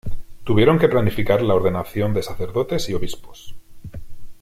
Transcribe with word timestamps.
Tuvieron 0.43 0.79
que 0.79 0.89
planificar 0.89 1.43
la 1.43 1.53
ordenación 1.53 2.11
de 2.15 2.23
sacerdotes 2.23 2.89
y 2.89 2.95
obispos. 2.95 3.53